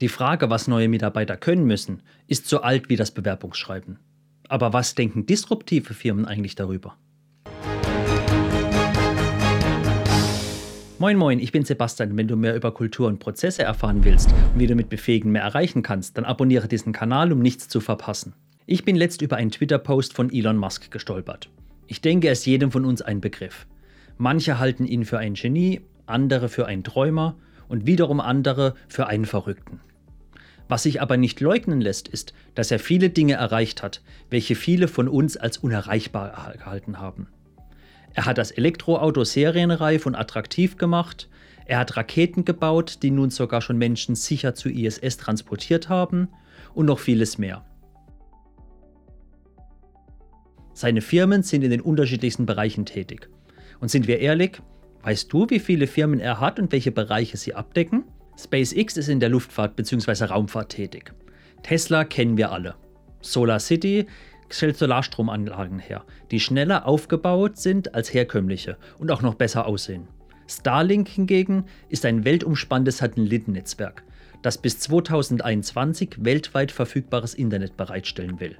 Die 0.00 0.08
Frage, 0.08 0.48
was 0.48 0.66
neue 0.66 0.88
Mitarbeiter 0.88 1.36
können 1.36 1.66
müssen, 1.66 2.02
ist 2.26 2.48
so 2.48 2.62
alt 2.62 2.88
wie 2.88 2.96
das 2.96 3.10
Bewerbungsschreiben. 3.10 3.98
Aber 4.48 4.72
was 4.72 4.94
denken 4.94 5.26
disruptive 5.26 5.92
Firmen 5.92 6.24
eigentlich 6.24 6.54
darüber? 6.54 6.96
Moin 10.98 11.18
Moin, 11.18 11.38
ich 11.38 11.52
bin 11.52 11.66
Sebastian. 11.66 12.16
Wenn 12.16 12.28
du 12.28 12.36
mehr 12.36 12.56
über 12.56 12.72
Kultur 12.72 13.08
und 13.08 13.18
Prozesse 13.18 13.62
erfahren 13.62 14.02
willst 14.02 14.30
und 14.54 14.58
wie 14.58 14.66
du 14.66 14.74
mit 14.74 14.88
Befähigen 14.88 15.32
mehr 15.32 15.42
erreichen 15.42 15.82
kannst, 15.82 16.16
dann 16.16 16.24
abonniere 16.24 16.66
diesen 16.66 16.94
Kanal, 16.94 17.30
um 17.30 17.40
nichts 17.40 17.68
zu 17.68 17.80
verpassen. 17.80 18.32
Ich 18.64 18.86
bin 18.86 18.96
letzt 18.96 19.20
über 19.20 19.36
einen 19.36 19.50
Twitter-Post 19.50 20.14
von 20.14 20.32
Elon 20.32 20.56
Musk 20.56 20.90
gestolpert. 20.90 21.50
Ich 21.88 22.00
denke, 22.00 22.28
er 22.28 22.32
ist 22.32 22.46
jedem 22.46 22.70
von 22.70 22.86
uns 22.86 23.02
ein 23.02 23.20
Begriff. 23.20 23.66
Manche 24.16 24.58
halten 24.58 24.86
ihn 24.86 25.04
für 25.04 25.18
ein 25.18 25.34
Genie, 25.34 25.82
andere 26.06 26.48
für 26.48 26.64
einen 26.64 26.84
Träumer 26.84 27.36
und 27.68 27.84
wiederum 27.84 28.20
andere 28.20 28.74
für 28.88 29.06
einen 29.06 29.26
Verrückten. 29.26 29.80
Was 30.70 30.84
sich 30.84 31.02
aber 31.02 31.16
nicht 31.16 31.40
leugnen 31.40 31.80
lässt, 31.80 32.06
ist, 32.06 32.32
dass 32.54 32.70
er 32.70 32.78
viele 32.78 33.10
Dinge 33.10 33.32
erreicht 33.34 33.82
hat, 33.82 34.02
welche 34.30 34.54
viele 34.54 34.86
von 34.86 35.08
uns 35.08 35.36
als 35.36 35.58
unerreichbar 35.58 36.54
gehalten 36.56 37.00
haben. 37.00 37.26
Er 38.14 38.24
hat 38.24 38.38
das 38.38 38.52
Elektroauto 38.52 39.24
serienreif 39.24 40.06
und 40.06 40.14
attraktiv 40.14 40.76
gemacht, 40.76 41.28
er 41.66 41.80
hat 41.80 41.96
Raketen 41.96 42.44
gebaut, 42.44 43.00
die 43.02 43.10
nun 43.10 43.30
sogar 43.30 43.62
schon 43.62 43.78
Menschen 43.78 44.14
sicher 44.14 44.54
zu 44.54 44.68
ISS 44.68 45.16
transportiert 45.16 45.88
haben 45.88 46.28
und 46.72 46.86
noch 46.86 47.00
vieles 47.00 47.36
mehr. 47.36 47.64
Seine 50.72 51.00
Firmen 51.00 51.42
sind 51.42 51.64
in 51.64 51.72
den 51.72 51.80
unterschiedlichsten 51.80 52.46
Bereichen 52.46 52.86
tätig. 52.86 53.28
Und 53.80 53.90
sind 53.90 54.06
wir 54.06 54.20
ehrlich, 54.20 54.62
weißt 55.02 55.32
du, 55.32 55.50
wie 55.50 55.58
viele 55.58 55.88
Firmen 55.88 56.20
er 56.20 56.38
hat 56.38 56.60
und 56.60 56.70
welche 56.70 56.92
Bereiche 56.92 57.36
sie 57.36 57.54
abdecken? 57.54 58.04
SpaceX 58.44 58.96
ist 58.96 59.08
in 59.08 59.20
der 59.20 59.28
Luftfahrt 59.28 59.76
bzw. 59.76 60.24
Raumfahrt 60.24 60.70
tätig. 60.72 61.12
Tesla 61.62 62.04
kennen 62.04 62.36
wir 62.36 62.52
alle. 62.52 62.74
Solar 63.20 63.60
City 63.60 64.06
stellt 64.48 64.76
Solarstromanlagen 64.76 65.78
her, 65.78 66.04
die 66.30 66.40
schneller 66.40 66.86
aufgebaut 66.86 67.58
sind 67.58 67.94
als 67.94 68.12
herkömmliche 68.12 68.76
und 68.98 69.10
auch 69.10 69.22
noch 69.22 69.34
besser 69.34 69.66
aussehen. 69.66 70.08
Starlink 70.48 71.08
hingegen 71.08 71.64
ist 71.88 72.04
ein 72.04 72.24
weltumspannendes 72.24 72.98
Satellitennetzwerk, 72.98 74.02
das 74.42 74.58
bis 74.58 74.80
2021 74.80 76.16
weltweit 76.18 76.72
verfügbares 76.72 77.34
Internet 77.34 77.76
bereitstellen 77.76 78.40
will. 78.40 78.56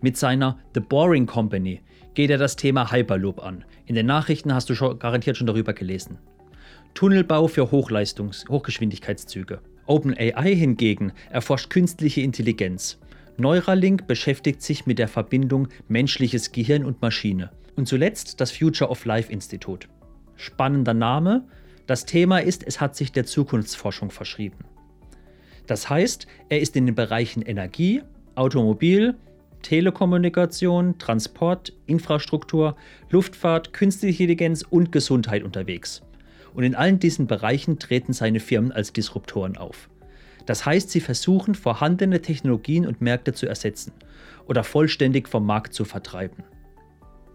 Mit 0.00 0.16
seiner 0.16 0.58
The 0.74 0.80
Boring 0.80 1.26
Company 1.26 1.80
geht 2.14 2.30
er 2.30 2.38
das 2.38 2.56
Thema 2.56 2.92
Hyperloop 2.92 3.42
an. 3.42 3.64
In 3.86 3.94
den 3.94 4.06
Nachrichten 4.06 4.54
hast 4.54 4.70
du 4.70 4.74
schon, 4.74 4.98
garantiert 4.98 5.36
schon 5.36 5.46
darüber 5.46 5.72
gelesen. 5.72 6.18
Tunnelbau 6.94 7.48
für 7.48 7.72
Hochleistungs 7.72 8.44
Hochgeschwindigkeitszüge. 8.48 9.60
OpenAI 9.86 10.54
hingegen 10.54 11.12
erforscht 11.28 11.68
künstliche 11.68 12.20
Intelligenz. 12.20 13.00
Neuralink 13.36 14.06
beschäftigt 14.06 14.62
sich 14.62 14.86
mit 14.86 15.00
der 15.00 15.08
Verbindung 15.08 15.66
menschliches 15.88 16.52
Gehirn 16.52 16.84
und 16.84 17.02
Maschine. 17.02 17.50
Und 17.74 17.88
zuletzt 17.88 18.40
das 18.40 18.52
Future 18.52 18.90
of 18.90 19.04
Life 19.04 19.30
Institut. 19.30 19.88
Spannender 20.36 20.94
Name. 20.94 21.44
Das 21.88 22.06
Thema 22.06 22.38
ist, 22.38 22.64
es 22.64 22.80
hat 22.80 22.94
sich 22.94 23.10
der 23.10 23.26
Zukunftsforschung 23.26 24.12
verschrieben. 24.12 24.58
Das 25.66 25.90
heißt, 25.90 26.28
er 26.48 26.60
ist 26.60 26.76
in 26.76 26.86
den 26.86 26.94
Bereichen 26.94 27.42
Energie, 27.42 28.02
Automobil, 28.36 29.16
Telekommunikation, 29.62 30.96
Transport, 30.98 31.72
Infrastruktur, 31.86 32.76
Luftfahrt, 33.10 33.72
künstliche 33.72 34.22
Intelligenz 34.22 34.62
und 34.62 34.92
Gesundheit 34.92 35.42
unterwegs. 35.42 36.02
Und 36.54 36.64
in 36.64 36.74
allen 36.74 36.98
diesen 36.98 37.26
Bereichen 37.26 37.78
treten 37.78 38.12
seine 38.12 38.40
Firmen 38.40 38.72
als 38.72 38.92
Disruptoren 38.92 39.56
auf. 39.56 39.90
Das 40.46 40.64
heißt, 40.64 40.90
sie 40.90 41.00
versuchen, 41.00 41.54
vorhandene 41.54 42.20
Technologien 42.20 42.86
und 42.86 43.00
Märkte 43.00 43.32
zu 43.32 43.46
ersetzen 43.46 43.92
oder 44.46 44.64
vollständig 44.64 45.28
vom 45.28 45.46
Markt 45.46 45.74
zu 45.74 45.84
vertreiben. 45.84 46.44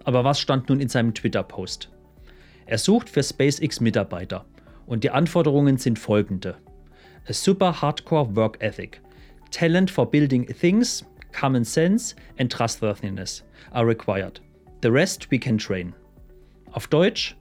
Aber 0.04 0.24
was 0.24 0.40
stand 0.40 0.70
nun 0.70 0.80
in 0.80 0.90
seinem 0.90 1.14
Twitter-Post? 1.14 1.92
Er 2.66 2.78
sucht 2.78 3.10
für 3.10 3.24
SpaceX 3.24 3.80
Mitarbeiter 3.80 4.46
und 4.86 5.04
die 5.04 5.10
Anforderungen 5.10 5.78
sind 5.78 6.00
folgende. 6.00 6.58
A 7.28 7.34
super 7.34 7.82
hardcore 7.82 8.36
work 8.36 8.62
ethic, 8.62 9.02
talent 9.52 9.92
for 9.92 10.10
building 10.10 10.46
things, 10.48 11.06
common 11.32 11.64
sense 11.64 12.16
and 12.38 12.52
trustworthiness 12.52 13.44
are 13.72 13.88
required. 13.88 14.42
The 14.82 14.90
rest 14.90 15.30
we 15.32 15.40
can 15.40 15.58
train. 15.58 15.94
Auf 16.72 16.88
Deutsch, 16.88 17.36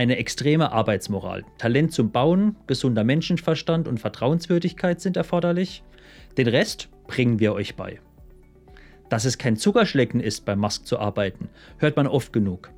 eine 0.00 0.16
extreme 0.16 0.72
Arbeitsmoral, 0.72 1.44
Talent 1.58 1.92
zum 1.92 2.10
Bauen, 2.10 2.56
gesunder 2.66 3.04
Menschenverstand 3.04 3.86
und 3.86 4.00
Vertrauenswürdigkeit 4.00 4.98
sind 4.98 5.18
erforderlich. 5.18 5.82
Den 6.38 6.48
Rest 6.48 6.88
bringen 7.06 7.38
wir 7.38 7.52
euch 7.52 7.76
bei. 7.76 8.00
Dass 9.10 9.26
es 9.26 9.36
kein 9.36 9.58
Zuckerschlecken 9.58 10.20
ist, 10.20 10.46
bei 10.46 10.56
Musk 10.56 10.86
zu 10.86 10.98
arbeiten, 10.98 11.50
hört 11.76 11.98
man 11.98 12.06
oft 12.06 12.32
genug. 12.32 12.70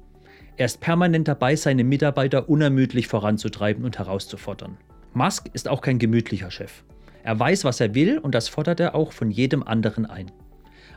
Er 0.56 0.66
ist 0.66 0.80
permanent 0.80 1.28
dabei, 1.28 1.54
seine 1.54 1.84
Mitarbeiter 1.84 2.48
unermüdlich 2.48 3.06
voranzutreiben 3.06 3.84
und 3.84 4.00
herauszufordern. 4.00 4.76
Musk 5.14 5.48
ist 5.52 5.68
auch 5.68 5.80
kein 5.80 6.00
gemütlicher 6.00 6.50
Chef. 6.50 6.82
Er 7.22 7.38
weiß, 7.38 7.64
was 7.64 7.78
er 7.78 7.94
will 7.94 8.18
und 8.18 8.34
das 8.34 8.48
fordert 8.48 8.80
er 8.80 8.96
auch 8.96 9.12
von 9.12 9.30
jedem 9.30 9.62
anderen 9.62 10.06
ein. 10.06 10.32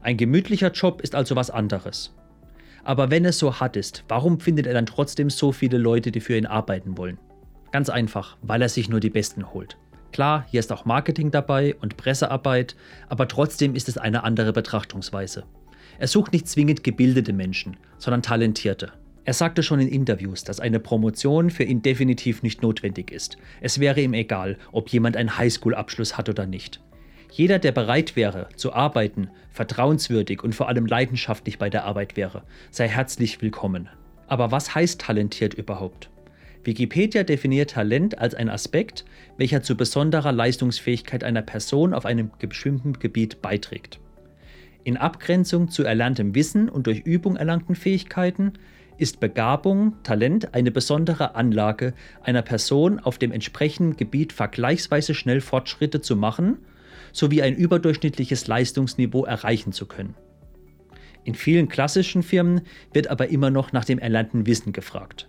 Ein 0.01 0.17
gemütlicher 0.17 0.71
Job 0.71 1.01
ist 1.01 1.13
also 1.13 1.35
was 1.35 1.51
anderes. 1.51 2.15
Aber 2.85 3.09
wenn 3.09 3.25
es 3.25 3.39
so 3.39 3.59
hart 3.59 3.75
ist, 3.77 4.03
warum 4.07 4.39
findet 4.39 4.67
er 4.67 4.75
dann 4.75 4.85
trotzdem 4.85 5.31
so 5.31 5.51
viele 5.51 5.79
Leute, 5.79 6.11
die 6.11 6.19
für 6.19 6.37
ihn 6.37 6.45
arbeiten 6.45 6.97
wollen? 6.97 7.17
Ganz 7.71 7.89
einfach, 7.89 8.37
weil 8.43 8.61
er 8.61 8.69
sich 8.69 8.89
nur 8.89 8.99
die 8.99 9.09
Besten 9.09 9.53
holt. 9.53 9.75
Klar, 10.11 10.45
hier 10.49 10.59
ist 10.59 10.71
auch 10.71 10.85
Marketing 10.85 11.31
dabei 11.31 11.75
und 11.81 11.97
Pressearbeit, 11.97 12.75
aber 13.09 13.27
trotzdem 13.27 13.75
ist 13.75 13.89
es 13.89 13.97
eine 13.97 14.23
andere 14.23 14.53
Betrachtungsweise. 14.53 15.43
Er 15.97 16.07
sucht 16.07 16.31
nicht 16.31 16.47
zwingend 16.47 16.83
gebildete 16.83 17.33
Menschen, 17.33 17.75
sondern 17.97 18.21
talentierte. 18.21 18.93
Er 19.23 19.33
sagte 19.33 19.63
schon 19.63 19.79
in 19.79 19.87
Interviews, 19.87 20.43
dass 20.43 20.59
eine 20.59 20.79
Promotion 20.79 21.49
für 21.49 21.63
ihn 21.63 21.81
definitiv 21.81 22.43
nicht 22.43 22.61
notwendig 22.61 23.11
ist. 23.11 23.37
Es 23.61 23.79
wäre 23.79 23.99
ihm 23.99 24.13
egal, 24.13 24.59
ob 24.71 24.89
jemand 24.89 25.17
einen 25.17 25.35
Highschool-Abschluss 25.39 26.19
hat 26.19 26.29
oder 26.29 26.45
nicht. 26.45 26.81
Jeder, 27.35 27.59
der 27.59 27.73
bereit 27.73 28.15
wäre, 28.15 28.47
zu 28.55 28.71
arbeiten, 28.71 29.29
vertrauenswürdig 29.51 30.41
und 30.41 30.55
vor 30.55 30.69
allem 30.69 30.85
leidenschaftlich 30.85 31.59
bei 31.59 31.69
der 31.69 31.83
Arbeit 31.83 32.15
wäre, 32.15 32.43
sei 32.71 32.87
herzlich 32.87 33.41
willkommen. 33.41 33.89
Aber 34.27 34.53
was 34.53 34.73
heißt 34.73 35.01
talentiert 35.01 35.53
überhaupt? 35.53 36.09
Wikipedia 36.63 37.23
definiert 37.23 37.71
Talent 37.71 38.17
als 38.19 38.35
ein 38.35 38.47
Aspekt, 38.47 39.03
welcher 39.35 39.61
zu 39.61 39.75
besonderer 39.75 40.31
Leistungsfähigkeit 40.31 41.25
einer 41.25 41.41
Person 41.41 41.93
auf 41.93 42.05
einem 42.05 42.31
bestimmten 42.39 42.93
Gebiet 42.93 43.41
beiträgt. 43.41 43.99
In 44.85 44.95
Abgrenzung 44.95 45.69
zu 45.69 45.83
erlerntem 45.83 46.35
Wissen 46.35 46.69
und 46.69 46.87
durch 46.87 46.99
Übung 47.01 47.35
erlangten 47.35 47.75
Fähigkeiten 47.75 48.53
ist 48.97 49.19
Begabung, 49.19 50.01
Talent 50.03 50.53
eine 50.53 50.71
besondere 50.71 51.35
Anlage 51.35 51.95
einer 52.23 52.43
Person 52.43 53.01
auf 53.01 53.17
dem 53.17 53.33
entsprechenden 53.33 53.97
Gebiet 53.97 54.31
vergleichsweise 54.31 55.13
schnell 55.13 55.41
Fortschritte 55.41 55.99
zu 55.99 56.15
machen 56.15 56.59
sowie 57.15 57.41
ein 57.41 57.55
überdurchschnittliches 57.55 58.47
Leistungsniveau 58.47 59.23
erreichen 59.23 59.71
zu 59.71 59.85
können. 59.85 60.15
In 61.23 61.33
vielen 61.33 61.69
klassischen 61.69 62.23
Firmen 62.23 62.61
wird 62.93 63.07
aber 63.07 63.29
immer 63.29 63.49
noch 63.49 63.71
nach 63.71 63.85
dem 63.85 63.99
erlernten 63.99 64.45
Wissen 64.45 64.73
gefragt. 64.73 65.27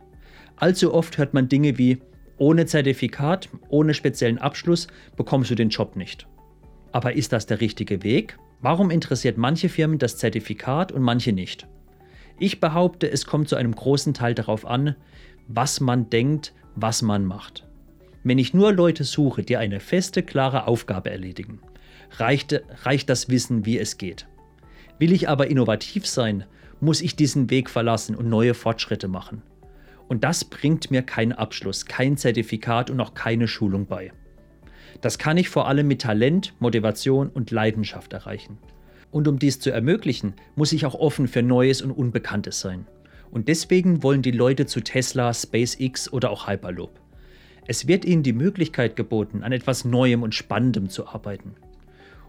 Allzu 0.56 0.92
oft 0.92 1.16
hört 1.16 1.32
man 1.32 1.48
Dinge 1.48 1.78
wie 1.78 1.98
ohne 2.38 2.66
Zertifikat, 2.66 3.48
ohne 3.68 3.94
speziellen 3.94 4.38
Abschluss 4.38 4.88
bekommst 5.16 5.50
du 5.50 5.54
den 5.54 5.70
Job 5.70 5.96
nicht. 5.96 6.26
Aber 6.92 7.14
ist 7.14 7.32
das 7.32 7.46
der 7.46 7.60
richtige 7.60 8.02
Weg? 8.02 8.36
Warum 8.60 8.90
interessiert 8.90 9.38
manche 9.38 9.68
Firmen 9.68 9.98
das 9.98 10.18
Zertifikat 10.18 10.92
und 10.92 11.02
manche 11.02 11.32
nicht? 11.32 11.66
Ich 12.38 12.60
behaupte, 12.60 13.10
es 13.10 13.26
kommt 13.26 13.48
zu 13.48 13.56
einem 13.56 13.74
großen 13.74 14.12
Teil 14.12 14.34
darauf 14.34 14.66
an, 14.66 14.96
was 15.46 15.80
man 15.80 16.10
denkt, 16.10 16.52
was 16.74 17.00
man 17.00 17.24
macht. 17.24 17.66
Wenn 18.24 18.38
ich 18.38 18.52
nur 18.52 18.72
Leute 18.72 19.04
suche, 19.04 19.42
die 19.42 19.56
eine 19.56 19.78
feste, 19.80 20.22
klare 20.22 20.66
Aufgabe 20.66 21.10
erledigen, 21.10 21.60
reicht, 22.12 22.62
reicht 22.84 23.08
das 23.08 23.28
Wissen, 23.28 23.66
wie 23.66 23.78
es 23.78 23.98
geht. 23.98 24.26
Will 24.98 25.12
ich 25.12 25.28
aber 25.28 25.48
innovativ 25.48 26.06
sein, 26.06 26.44
muss 26.80 27.00
ich 27.00 27.16
diesen 27.16 27.50
Weg 27.50 27.70
verlassen 27.70 28.16
und 28.16 28.28
neue 28.28 28.54
Fortschritte 28.54 29.08
machen. 29.08 29.42
Und 30.08 30.24
das 30.24 30.44
bringt 30.44 30.90
mir 30.90 31.02
keinen 31.02 31.32
Abschluss, 31.32 31.86
kein 31.86 32.16
Zertifikat 32.16 32.90
und 32.90 33.00
auch 33.00 33.14
keine 33.14 33.48
Schulung 33.48 33.86
bei. 33.86 34.12
Das 35.00 35.18
kann 35.18 35.36
ich 35.36 35.48
vor 35.48 35.68
allem 35.68 35.88
mit 35.88 36.02
Talent, 36.02 36.54
Motivation 36.58 37.28
und 37.28 37.50
Leidenschaft 37.50 38.12
erreichen. 38.12 38.58
Und 39.10 39.28
um 39.28 39.38
dies 39.38 39.60
zu 39.60 39.70
ermöglichen, 39.70 40.34
muss 40.54 40.72
ich 40.72 40.86
auch 40.86 40.94
offen 40.94 41.28
für 41.28 41.42
Neues 41.42 41.82
und 41.82 41.90
Unbekanntes 41.90 42.60
sein. 42.60 42.86
Und 43.30 43.48
deswegen 43.48 44.02
wollen 44.02 44.22
die 44.22 44.30
Leute 44.30 44.66
zu 44.66 44.80
Tesla, 44.80 45.34
SpaceX 45.34 46.12
oder 46.12 46.30
auch 46.30 46.46
Hyperloop. 46.46 47.00
Es 47.66 47.88
wird 47.88 48.04
ihnen 48.04 48.22
die 48.22 48.32
Möglichkeit 48.32 48.94
geboten, 48.94 49.42
an 49.42 49.52
etwas 49.52 49.84
Neuem 49.84 50.22
und 50.22 50.34
Spannendem 50.34 50.88
zu 50.88 51.08
arbeiten. 51.08 51.56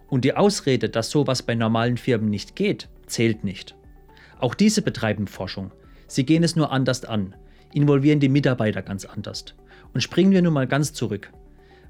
Und 0.09 0.24
die 0.24 0.36
Ausrede, 0.36 0.89
dass 0.89 1.09
sowas 1.09 1.44
bei 1.44 1.56
normalen 1.56 1.98
Firmen 1.98 2.30
nicht 2.30 2.56
geht, 2.56 2.89
zählt 3.07 3.44
nicht. 3.44 3.75
Auch 4.39 4.54
diese 4.54 4.81
betreiben 4.81 5.27
Forschung. 5.27 5.71
Sie 6.07 6.25
gehen 6.25 6.44
es 6.44 6.56
nur 6.56 6.71
anders 6.71 7.04
an, 7.04 7.36
involvieren 7.74 8.19
die 8.19 8.30
Mitarbeiter 8.30 8.81
ganz 8.81 9.06
anders. 9.06 9.45
Und 9.94 10.01
springen 10.01 10.31
wir 10.31 10.42
nun 10.42 10.54
mal 10.54 10.68
ganz 10.68 10.94
zurück. 10.94 11.31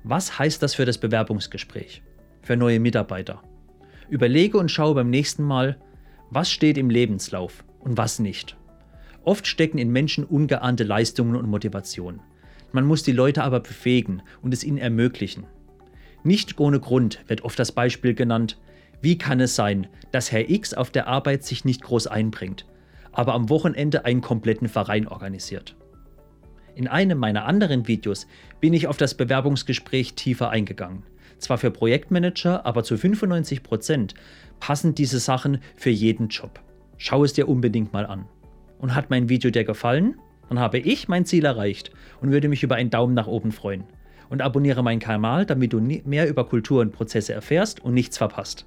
Was 0.04 0.40
heißt 0.40 0.64
das 0.64 0.76
für 0.76 0.86
das 0.86 0.98
Bewerbungsgespräch? 0.98 2.02
Für 2.42 2.56
neue 2.56 2.80
Mitarbeiter? 2.80 3.42
Überlege 4.10 4.58
und 4.58 4.72
schaue 4.72 4.96
beim 4.96 5.10
nächsten 5.10 5.44
Mal, 5.44 5.78
was 6.30 6.50
steht 6.50 6.78
im 6.78 6.90
Lebenslauf 6.90 7.64
und 7.80 7.98
was 7.98 8.20
nicht. 8.20 8.56
Oft 9.24 9.46
stecken 9.46 9.78
in 9.78 9.92
Menschen 9.92 10.24
ungeahnte 10.24 10.86
Leistungen 10.86 11.36
und 11.36 11.50
Motivationen. 11.50 12.22
Man 12.72 12.86
muss 12.86 13.04
die 13.04 13.12
Leute 13.12 13.44
aber 13.44 13.60
befähigen 13.60 14.22
und 14.42 14.54
es 14.54 14.64
ihnen 14.64 14.78
ermöglichen. 14.78 15.46
Nicht 16.28 16.60
ohne 16.60 16.82
Grund 16.82 17.24
wird 17.28 17.46
oft 17.46 17.58
das 17.58 17.72
Beispiel 17.72 18.14
genannt, 18.14 18.58
wie 19.02 19.18
kann 19.18 19.40
es 19.40 19.56
sein, 19.56 19.88
dass 20.12 20.30
Herr 20.30 20.50
X 20.50 20.74
auf 20.74 20.92
der 20.92 21.08
Arbeit 21.08 21.46
sich 21.46 21.64
nicht 21.64 21.82
groß 21.82 22.08
einbringt, 22.08 22.66
aber 23.14 23.34
am 23.34 23.50
Wochenende 23.50 24.04
einen 24.04 24.20
kompletten 24.20 24.68
Verein 24.68 25.08
organisiert. 25.08 25.78
In 26.76 26.90
einem 26.90 27.18
meiner 27.18 27.46
anderen 27.46 27.88
Videos 27.88 28.28
bin 28.60 28.74
ich 28.74 28.88
auf 28.88 28.98
das 28.98 29.16
Bewerbungsgespräch 29.16 30.16
tiefer 30.16 30.50
eingegangen. 30.50 31.04
Zwar 31.38 31.60
für 31.60 31.72
Projektmanager, 31.72 32.66
aber 32.66 32.84
zu 32.84 32.98
95 32.98 33.64
Prozent 33.64 34.14
passen 34.60 34.96
diese 34.96 35.20
Sachen 35.20 35.60
für 35.78 35.92
jeden 35.92 36.28
Job. 36.28 36.60
Schau 36.98 37.24
es 37.24 37.32
dir 37.32 37.48
unbedingt 37.48 37.94
mal 37.94 38.06
an. 38.06 38.26
Und 38.80 38.96
hat 38.96 39.10
mein 39.10 39.30
Video 39.30 39.50
dir 39.50 39.64
gefallen? 39.64 40.20
Dann 40.50 40.60
habe 40.60 40.80
ich 40.80 41.08
mein 41.08 41.26
Ziel 41.26 41.46
erreicht 41.46 41.92
und 42.20 42.32
würde 42.32 42.50
mich 42.50 42.64
über 42.64 42.76
einen 42.76 42.90
Daumen 42.90 43.14
nach 43.14 43.28
oben 43.28 43.54
freuen. 43.54 43.86
Und 44.30 44.42
abonniere 44.42 44.84
meinen 44.84 45.00
Kanal, 45.00 45.46
damit 45.46 45.74
du 45.74 45.80
mehr 45.80 46.28
über 46.28 46.46
Kultur 46.46 46.82
und 46.82 46.92
Prozesse 46.92 47.34
erfährst 47.34 47.80
und 47.84 47.94
nichts 47.94 48.18
verpasst. 48.18 48.66